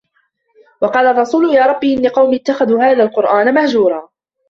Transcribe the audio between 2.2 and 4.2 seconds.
اتَّخَذوا هذَا القُرآنَ مَهجورًا